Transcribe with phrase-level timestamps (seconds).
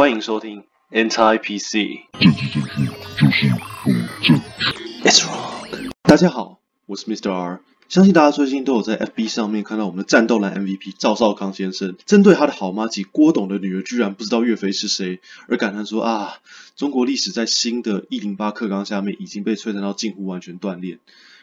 [0.00, 2.06] 欢迎收听 Anti PC。
[5.04, 5.90] It's wrong。
[6.04, 7.30] 大家好，我是 Mr.
[7.30, 7.60] R。
[7.90, 16.38] 相信大家最近都有在 FB 上面看到我们的战斗蓝 MVP 赵少康先生，针对他的好妈及郭董的女儿居然不知道岳飞是谁，而感叹说啊，
[16.76, 20.98] 中国历史在新的一零八课纲下面已经被摧残到近乎完全断裂。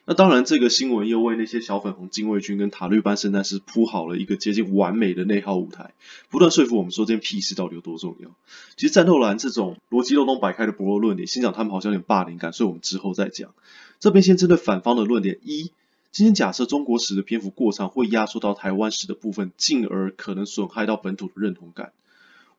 [0.09, 5.93] 那当然，这个新闻又为那些小粉红禁卫军跟塔利班圣战士铺好了一个接近完美的内耗舞台，
[6.29, 8.29] 不断说服我们说这件屁事到底有多重要。
[8.77, 13.53] 其实战斗蓝这种逻辑漏洞百开的薄弱论点，先讲他们好像有点霸凌感，所以我们之后再讲。
[13.99, 15.71] 这边先针对反方的论点一。
[16.13, 21.91] 今天假设中国史的篇幅过长，会压缩到台湾史的部分，进而可能损害到本土的认同感。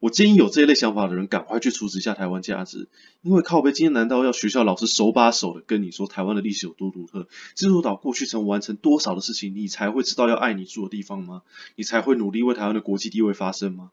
[0.00, 2.88] 我建议有这一类想法的人，赶快去处置一下台湾价值。
[3.22, 7.26] 因为靠北，今天难道要学校老师手把手的跟你说台湾的历史有多独特？
[7.54, 11.42] 济州岛过去曾完成多少的事情，你才会知道要爱你住的地方吗？
[11.74, 13.90] 你才会努力为台湾的国际地位发声吗？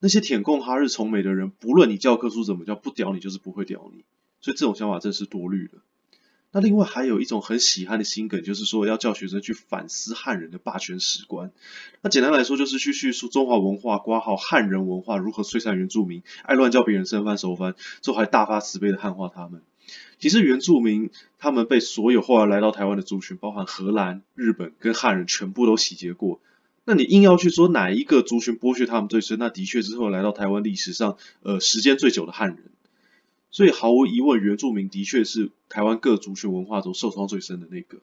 [0.00, 4.04] 那些舔共哈日崇美的人，不论你教科书怎么叫，不屌你就是不会屌你。
[4.42, 5.80] 所以这种想法真是多虑了。
[6.54, 11.50] 那另外还有一种很喜憨的心梗，就是说要叫学生去反思汉人的霸权史观。
[12.00, 19.62] 那简单来说，就是去叙述中华文化括号汉人文化如何摧残原住民，爱乱叫别人生番熟番，之后还大发慈悲的汉化他们。
[20.20, 21.10] 其实原住民
[21.40, 26.40] 他们被所有后来来到台湾的族群，包含荷兰、日本跟汉人，全部都洗劫过。
[26.84, 32.58] 那你硬要去说哪一个族群剥削他们最深，那的确是后来到台湾历史上呃时间最久的汉人。
[33.54, 38.00] 所以毫无疑问，原住民的确是台湾各族群文化中受创最深的那个。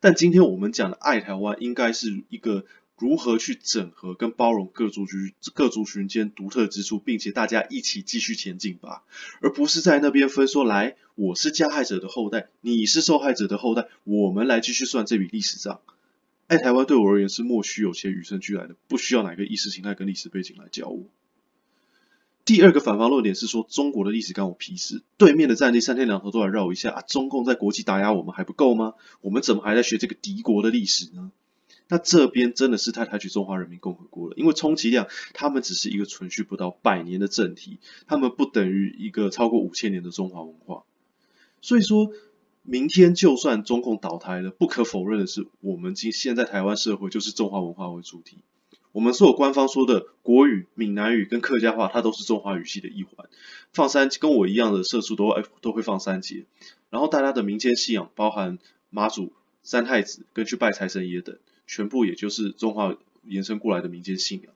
[0.00, 2.64] 但今天我们讲的爱台湾，应该是一个
[2.96, 9.02] 如何去整合跟包容各族群各族群间独特之处，并且大家一起继续前进吧，
[9.42, 15.82] 而不是在那边分说来，我是加害者的后代，你是受害者的后代，我们来继续算这笔历史账。
[16.46, 21.04] 爱台湾对我而言是莫须有且与生俱来的，不需要哪个意识形态跟历史背景来教我。
[22.48, 27.02] 第二个反方论点是说，中国的历史干我屁事，对面的战地三天两头都来绕一下啊！
[27.02, 28.94] 中共在国际打压我们还不够吗？
[29.20, 31.30] 我们怎么还在学这个敌国的历史呢？
[31.88, 40.84] 那这边真的是太抬举中华人民共和国了，因为充其量他们只是一个存续不到百年的政体，他们不等于一个超过五千年的中华文化。
[41.60, 42.12] 所以说，
[42.62, 48.38] 明天就算中共倒台了，不可否认的是，我们今现在台湾社会就是中华文化为主体。
[48.92, 53.28] 我们所有官方说的国语、闽南语跟客家话，它都是中华语系的一环。
[53.72, 56.44] 放三跟我一样的社畜都都会放三节。
[56.90, 58.58] 然后大家的民间信仰，包含
[58.90, 59.32] 妈祖、
[59.62, 64.52] 三太子跟去拜财神爷等，全部也就是中华延伸过来的民间信仰。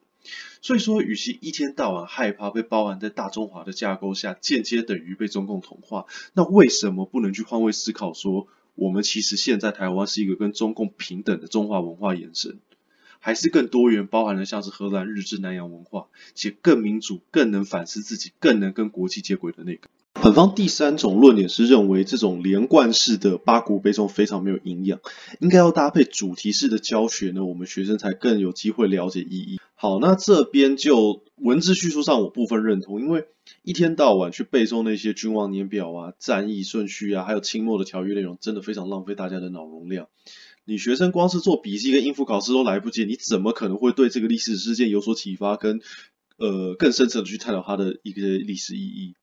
[0.63, 12.61] 所以说，与其一天到晚害怕被包含在大中华的架构下，间接等于被中共同化，那为什么不能去换位思考说，说我们其实现在台湾是一个跟中共平等的中华文化延伸？
[13.25, 19.89] 还是更多元，包含了像是荷兰、日治、南洋文化，且更民主、更能反思自己、更能跟国际接轨的那个。
[20.15, 25.01] 本方第三种论点是认为，这种连贯式的八股背诵非常没有营养，
[25.39, 29.61] 应该要搭配主题式的教学呢，我们学生才更有机会了解意义。
[29.75, 33.27] 好，那这边就文字叙述上我部分认同，因为
[33.63, 40.09] 一天到晚去背诵那些君王年表啊、战役顺序啊，还有清末的条约内容，真的非常浪费大家的脑容量。
[40.65, 45.81] 你学生光是做笔记跟应付考试都来不及，你怎么可能会对这个历史事件有所启发，跟
[46.37, 49.15] 呃更深层的去探讨它的一个历史意义？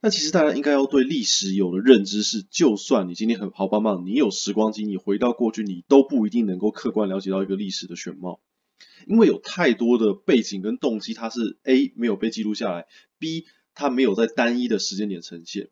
[0.00, 8.40] 那其实大家应该要对历史有的认知是，就算你今天很好棒棒，你有时光机，你回到过去，你都不一定能够客观了解到一个历史的全貌，
[9.06, 12.86] 因为有太多的背景跟动机，它是 A 没有被记录下来
[13.18, 15.70] ，B 它没有在单一的时间点呈现。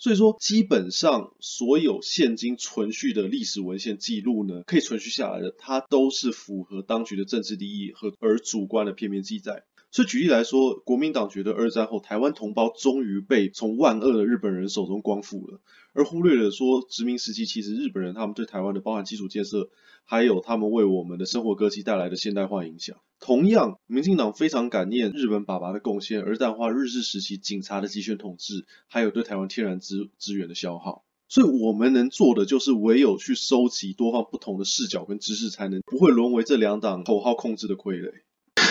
[0.00, 9.64] 所以说，基本上所有现今存续的历史文献记录呢，可以存续下来的，它都是符合当局的政治利益和而主观的片面记载。
[9.92, 15.60] 所以举例来说，国民党觉得二战后台湾同胞终于被从万恶的日本人手中光复了，
[15.92, 19.68] 而忽略了说殖民时期其实日本人他们对台湾的包含基础建设，
[20.04, 22.96] 还有他们为我们的生活歌姬带来的现代化影响。
[23.18, 31.04] 同样，民进党非常感念日本爸爸的贡献，而淡化日治时期警察的集权统治，还有对台湾天然资资源的消耗。
[31.28, 38.12] 所以，我们能做的就是唯有去收集多方不同的视角跟知识，才能不会沦为这两党口号控制的傀儡。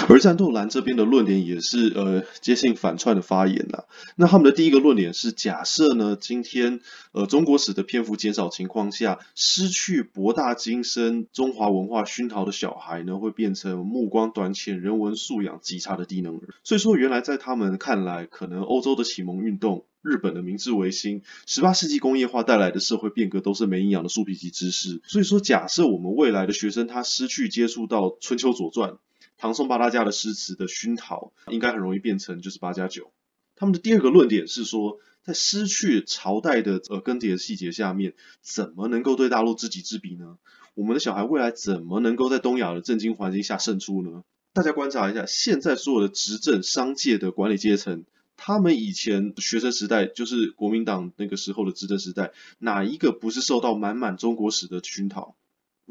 [0.10, 3.86] 而战斗蓝这边的论点也是呃接近反串的发言啦。
[4.16, 6.80] 那他们的第一个论点是假设呢，今天
[7.12, 16.42] 呃中国史的篇幅减少情况下，失去博大精深中华文化熏陶的小孩呢，会变成目光短浅、人文素养极差的低能儿。
[16.64, 25.04] 所以说，原来在他们看来，可能欧洲的启蒙运动、日本的明治维新、十八世纪工业化带来的社会变革，都是没营养的树皮级知识。
[25.04, 28.98] 所以说，假设我们未来的学生他失去接触到春秋左传。
[29.40, 33.14] 唐宋八大家的诗词的熏陶，应该很容易变成就是八加九。
[33.56, 40.38] 他们的第二个论点是说，在失去朝代的呃更迭的细节下面，怎么能够对大陆知己知彼呢？
[40.76, 44.24] 我们的小孩未来怎么能够在东亚的政经环境下胜出呢？
[44.52, 48.04] 大家观察一下，现在所有的执政商界的管理阶层，
[48.36, 55.36] 他们以前学生时代就是国民党那个时候的执政时代，哪一个不是受到满满中国史的熏陶？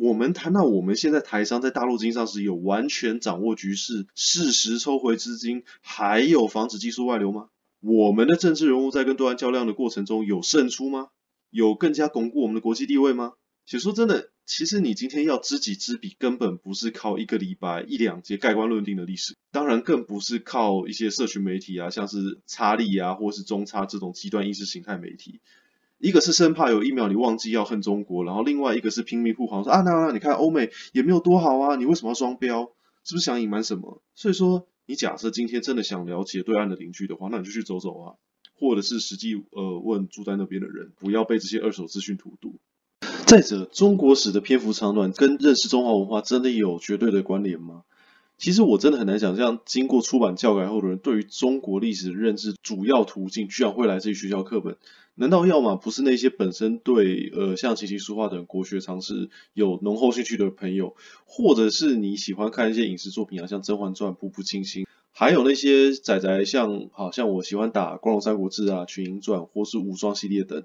[0.00, 7.48] 我们谈到我们现在台商在大陆经商时有完全掌握局势、适时抽回资金，还有防止技术外流吗？
[7.80, 11.08] 我们的政治人物在跟对岸较量的过程中有胜出吗？
[11.50, 13.32] 有更加巩固我们的国际地位吗？
[13.66, 25.40] 且说真的，其实你今天要知己知彼，根本不是靠一个礼拜、一两节盖棺论定的历史，当然更不是靠一些社群媒体啊，像是差利啊，或是中差这种极端意识形态媒体。
[25.98, 32.70] 一个是生怕有一秒你忘记要恨中国，然后另外一个是拼命护航说啊，那那你看欧美也没有多好啊，你为什么要双标？
[33.04, 34.02] 是不是想隐瞒什么？
[34.14, 38.14] 所以说，你假设今天真的想了解对岸的邻居的话，那你就去走走啊，
[38.58, 42.56] 或者是实际呃问住在那边的人，不要被这些二手资讯荼毒。
[43.26, 47.82] 再者，中国史的篇幅长短跟认识中华文化真的有绝对的关联吗？
[48.36, 54.76] 其实我真的很难想象，经过出版教改后的人对于中国历史的认知主要途径居然会来自于学校课本。
[55.20, 60.94] 难道要么不是那些本身对呃像琴棋书画等国学常识有浓厚兴趣的朋友，
[61.26, 70.62] 或者是你喜欢看一些影视作品啊，像《甄嬛传》《步步惊心》，还有那些仔仔像好像我喜欢打《光荣三国志》啊《群英传》或是武装系列等。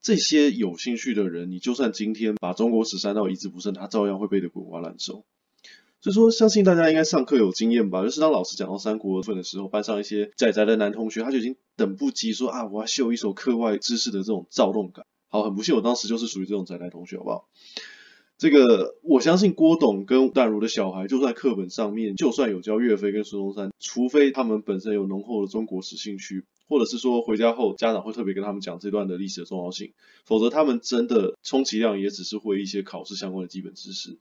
[0.00, 5.24] 这些有兴趣的人，你就算今天把中国史删到一字不剩，他照样会背得滚瓜烂熟。
[6.06, 8.00] 就说，相信大家应该上课有经验吧？
[8.04, 15.04] 就是当老师讲到三国份的时候，班上一些宅宅的男同学，他就已经等不及说啊，我要秀一手课外知识的这种躁动感。
[15.26, 17.48] 好，很不幸，我当时就是属于这种宅宅同学，好不好？
[18.38, 26.44] 这个我相信郭董跟淡如的小孩，就算课本上面就算有教岳飞跟孙中山，除非他们本身有浓厚的中国史兴趣。
[26.68, 29.92] 或者是说回家后家长会特别跟他们讲这段的历史的重要性，
[30.24, 34.18] 否则他们真的充其量也只是会一些考试相关的基本知识。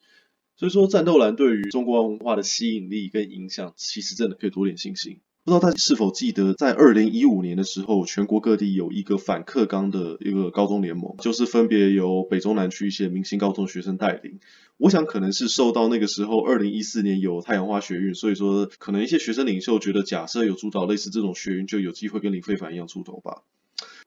[0.57, 5.19] 所以说战斗蓝对于中国文化的吸引力跟影响，其实真的可以多点信心。
[5.43, 14.39] 不知道大家是否记得，在二零一五年的时候，全国各地有一个反课纲的一个高中联盟，就是分别由北中南区一些明星高中学生带领。
[14.77, 23.43] 我想可能是受到那个时候二零一四年有太阳花学运，所以说可能一些学生领袖觉得，假设有主导类似这种学运，就有机会跟林飞凡一样出头吧。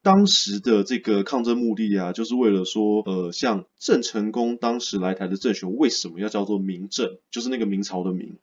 [0.03, 7.19] 当时的这个抗争目的啊，就是为了说，呃，像郑成功当时来台的政权，为什么要叫做明政？
[7.31, 8.39] 就是那个明朝的明。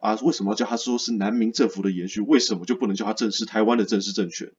[0.00, 2.20] 啊，为什么要叫他说是南明政府的延续？
[2.20, 4.52] 为什么就不能叫他正式台湾的正式政权？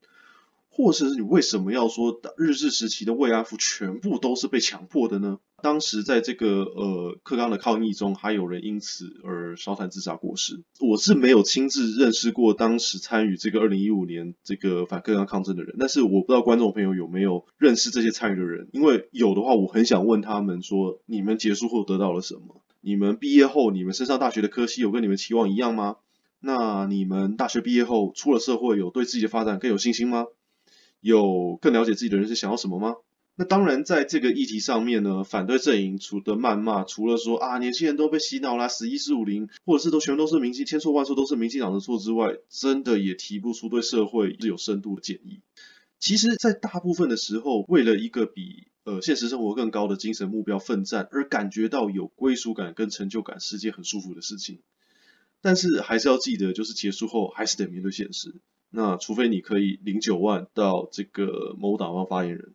[0.78, 5.40] 或者是你为什么要说日治时期的慰安妇全部都是被强迫的呢？
[5.60, 10.62] 当时在这个呃课纲的抗议中，还有人因此而烧炭自杀过世。
[10.78, 22.62] 我是没有亲自认识过当时参与这个二零一五年这个反课纲抗争的人，但是我不知道观众朋友有没有认识这些参与的人，因为有的话，我很想问他们说，你们结束后得到了什么？
[22.80, 25.96] 你们毕业后，你们身上大学的科系有跟你们期望一样吗？
[26.38, 30.26] 那你们大学毕业后出了社会，有对自己的发展更有信心吗？
[31.00, 32.96] 有更了解自己的人生想要什么吗？
[33.40, 45.40] 那当然，在这个议题上面呢，反对阵营除的谩骂，除了说啊年轻人都被洗脑啦，死一四五零，或者是都全都是民进，千错万错都是民进党的错之外，真的也提不出对社会是有深度的建议。
[46.00, 54.62] 其实，在大部分的时候，为了一个比呃，现实生活更高的精神目标奋战，而感觉到有归属感跟成就感，是件很舒服的事情。
[55.40, 58.34] 但是还是要记得，就是结束后还是得面对现实。
[58.70, 62.54] 那除非你可以零九万到这个某党方发言人。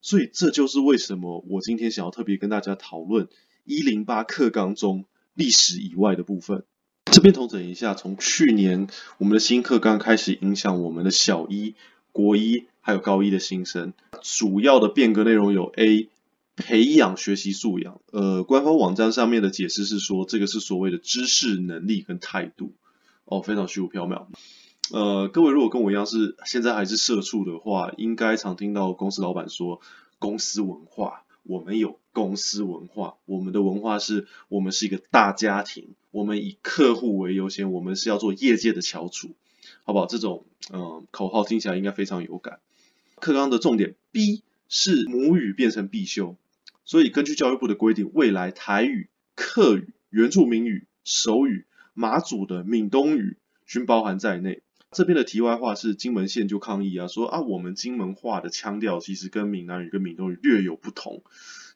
[0.00, 3.28] 所以这就是为什么我今天想要特别跟大家讨论
[3.64, 5.04] 一零八课纲中
[5.34, 6.64] 历史以外的部分。
[7.12, 8.88] 这边统整一下，从去年
[9.18, 11.74] 我们的新课纲开始影响我们的小一、
[12.12, 12.64] 国一。
[12.82, 13.92] 还有高一的新生，
[14.22, 16.08] 主要的变革内容有 A
[16.56, 18.00] 培养学习素养。
[18.10, 22.72] 呃，官方网站上面的解释是说，这个是所谓的知识能力跟态度。
[23.26, 24.28] 哦，非常虚无缥缈。
[24.92, 29.80] 呃，各位如果跟我一样是现在还是社畜的话，应该常听到公司老板说，
[30.18, 39.36] 公司文化，我们有公司文化，我们的文化是我们是一个大家庭，我们以客户为优先，我们是要做业界的翘楚，
[39.84, 40.06] 好不好？
[40.06, 42.58] 这种嗯、口号听起来应该非常有感。
[43.20, 46.36] 课纲的重点 B 是母语变成必修，
[46.84, 54.62] 所以根据教育部的规定，未来台语、客语、原住民语、手语、马祖的闽东语均包含在内。
[54.90, 61.22] 这边的题外话是，金门县就抗议啊，说啊，我们金门话的腔调其实跟闽南语跟闽东语略有不同，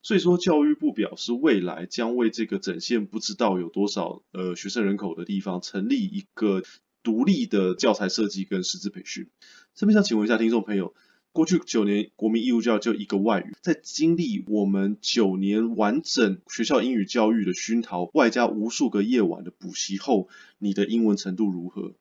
[0.03, 6.65] 所以说，教育部表示未来将为这个整县不知道有多少呃学生人口的地方成立一个
[7.05, 9.29] 独立的教材设计跟师资培训。
[9.77, 10.93] 这边想请问一下听众朋友，
[11.31, 20.29] 过去九年国民义务教育就一个外语，在经历我们九年完整学校英语教育的熏陶，外加无数个夜晚的补习后，
[20.59, 21.95] 你的英文程度如何？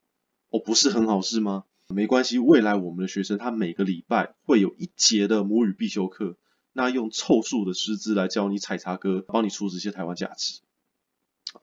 [0.53, 1.63] 哦，不是很好是吗？
[1.87, 6.37] 没关系，未来我们的学生他每个礼拜会有一节的母语必修课，
[6.73, 10.61] 那用凑数的师资来教你采茶歌，帮你储值一些台湾价值，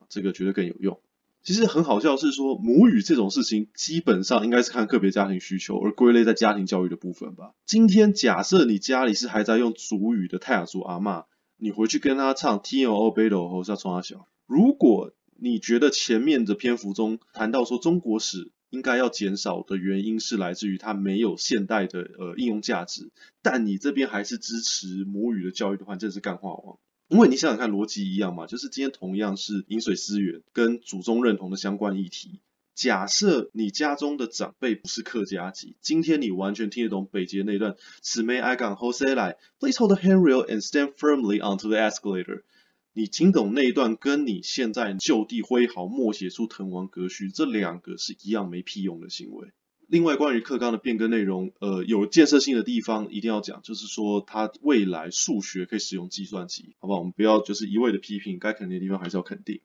[0.09, 0.99] 这个绝对更有用。
[1.41, 7.53] 其实很好笑是说，母语这种事情基本上应该是看个别家庭需求而归类在家庭教育的部分吧。
[7.65, 11.23] 今天假设你家里是还在用族语的泰雅族阿嬷，
[11.55, 14.27] 你回去跟他唱 Tio O Battle 后是要冲他小。
[14.45, 23.11] 如果你觉得前面的篇幅中谈到说中国史，应该要减少的原因是来自于它没有现代的呃应用价值，
[23.43, 26.79] 但你这边还是支持母语的教育的话，这是干话王。
[27.09, 32.39] 因为你想想看，逻辑一样嘛，就是今天同样是饮水思源跟祖宗认同的相关议题，
[32.73, 42.43] 假设你家中的长辈不是客家籍，今天你完全听得懂北捷那段，此暝爱港后谁来？Please hold the handrail and stand firmly onto the escalator。
[42.93, 49.53] 你听懂那一段，跟你现在就地挥毫默写出滕王阁序，这两个是一样没屁用的行为。
[49.87, 56.99] 另外，关于课纲的变更内容，呃，有建设性的地方一定要讲，就是说它未来数学可以使用计算机，好不好？
[56.99, 59.61] 我们不要就是一味的批评，该肯定的地方还是要肯定。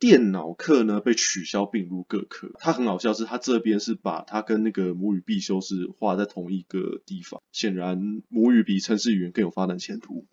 [0.00, 10.26] 电脑课呢被取消并入各科，它很好笑是，它这边是把它跟那个母语必修是画在同一个地方，显然母语比程式语言更有发展前途。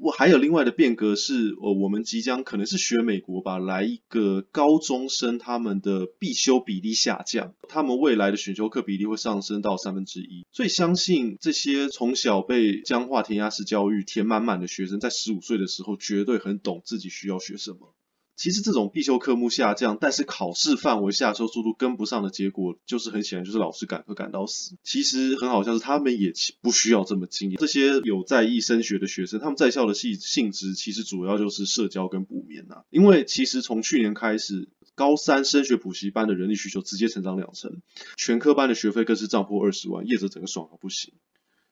[0.00, 17.94] 我还有另外的变革是，呃，我们即将可能是学美国吧，来一个高中生他们的必修比例下降，他们未来的选修课比例会上升到三分之一，所以相信这些从小被僵化填鸭式教育填满满的学生，在十五岁的时候绝对很懂自己需要学什么。
[18.38, 24.76] 其实这种必修科目下降，但是考试范围下修速度跟不上的结果，就是很显然就是老师赶课赶到死。
[24.84, 27.56] 其实很好笑是，他们也不需要这么精。
[27.56, 32.84] 这些有在意升学的学生，他们在校的性性质其实主要就是社交跟补眠呐。
[32.90, 37.82] 因为其实从去年开始，高三升学补习班的人力需求直接成长两成，
[38.16, 41.12] 全科班的学费更是涨破二十万，业者整个爽到不行。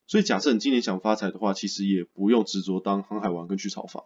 [0.09, 4.03] 所以假设你今年想发财的话，其实也不用执着当航海王跟去炒房。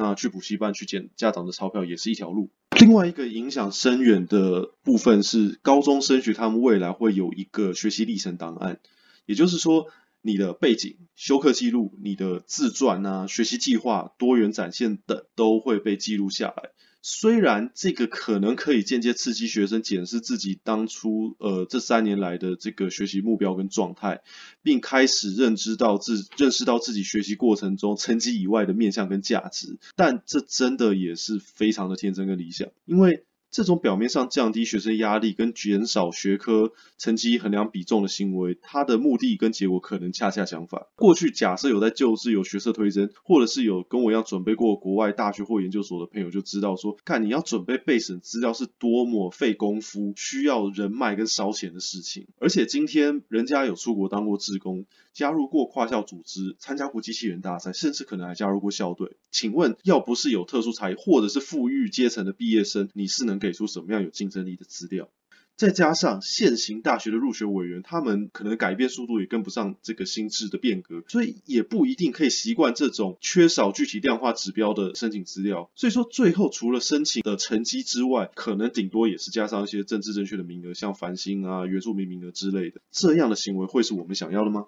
[0.00, 2.50] 那去补习班去捡家长的钞票也是一条路。
[2.80, 8.80] 另外一个影响深远的部分是，高中升学他们未来会有一个学习历程档案，
[9.26, 9.88] 也就是说，
[10.22, 16.70] 你的背景、修课记录、你的自传啊、学习计划、多元展现等都会被记录下来。
[17.02, 24.22] 虽然这个可能可以间接刺激学生检视自己当初呃这三年来的这个学习目标跟状态，
[24.62, 33.24] 并开始认知到自认识到自己学习过程中成绩以外的面向跟价值，但这真的也是非常的天真跟理想，因为。
[33.50, 40.86] 这种表面上降低学生压力跟减少学科成绩衡量比重的行为，它的目的跟结果可能恰恰相反。
[40.94, 52.28] 过去假设有在就职有学测推甄，或者是有跟我一样准备过国外大学或研究所的朋友就知道说，看你要准备备审资料是多么费功夫、需要人脉跟烧钱的事情。
[52.38, 59.16] 而且今天人家有出国当过志工，加入过跨校组织，参加过机器人大赛，甚至可能还加入过校队。
[59.32, 65.10] 请问，要不是有特殊才艺或者是富裕阶层的毕业生，你是能给出什么样有竞争力的资料？
[65.56, 75.70] 再加上现行大学的入学委员，他们可能改变速度也跟不上这个新制的变革，所以也不一定可以习惯这种缺少具体量化指标的申请资料。
[75.74, 82.80] 所以说，最后除了申请的成绩之外，可能顶多也是加上一些政治正确的名额，像繁星啊、原住民名额之类的。
[82.90, 84.64] 这样的行为会是我们想要的吗？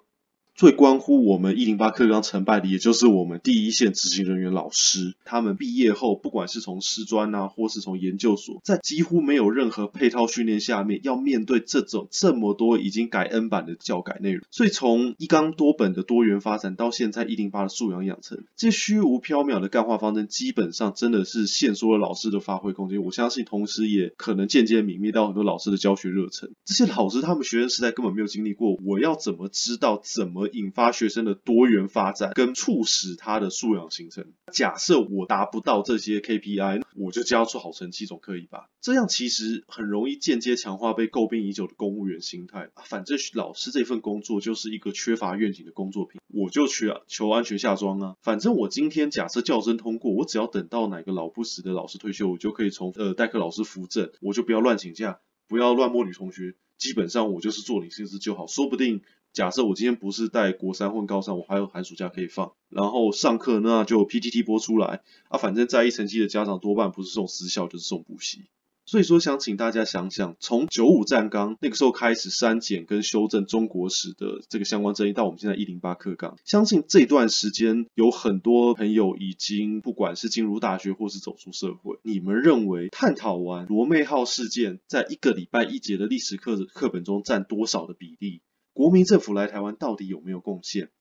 [0.55, 23.03] 最关乎我们一零八课纲成败的，也就是我们第一线执行人员老师，他们毕业后，不管是从师专啊，或是从研究所，在几乎没有任何配套训练下面，要面对这种这么多已经改 N 版的教改内容，所以从一纲多本的多元发展到现在一零八的素养养成，这虚无缥缈的干化方针，基本上真的是限缩了老师的发挥空间。
[23.03, 26.51] 我相信，同时也可能间接泯灭到很多老师的教学热忱。
[26.63, 30.42] 这些老师他们学生时代根本没有经历过，我要怎么知道怎么？
[30.49, 34.33] 引发学生的多元发展，跟促使他的素养形成。
[34.51, 38.69] 假设我达不到这些 KPI，我就交出好成绩总可以吧？
[38.81, 42.69] 这样其实很容易间接强化被诟病已久的公务员心态。
[42.85, 48.15] 反正老师这份工作就是一个缺乏愿景的工作品，我就去求安全下装啊。
[48.21, 56.55] 反正我今天假设教甄通过，我只要等到哪个老不死的老师退休，我就可以从呃代课老师扶正，我就不要乱请假，不要乱摸女同学。
[56.77, 59.01] 基本上我就是做你心思就好，说不定。
[59.33, 68.43] 假设我今天不是带国三或高三，我还有寒暑假可以放，然后上课那就 PTT 播出来啊，反正在意成绩的家长多半不是送私校就是送补习。
[68.85, 81.97] 所以说，想请大家想想，从九五战纲那个时候开始删减跟修正中国史的这个相关争议，到我们现在一零八课纲，相信这段时间有很多朋友已经不管是进入大学或是走出社会。
[82.03, 88.41] 你们认为探讨完罗妹号事件在一个礼拜一节的历史课课本中占多少的比例？
[88.73, 90.91] 国民政府来台湾到底有没有贡献？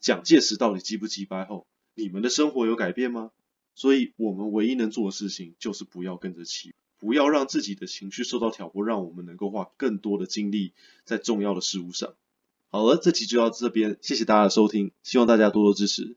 [0.00, 3.30] 蒋介石到底击不击败后，你们的生活有改变吗？
[3.74, 6.74] 所以我们唯一能做的事情就是不要跟着起。
[6.98, 10.72] 不要让自己的情绪受到挑拨，让我们能够花更多的精力
[11.04, 12.14] 在重要的事物上。
[12.70, 16.16] 好了，这期就到这边，谢谢大家的收听，希望大家多多支持。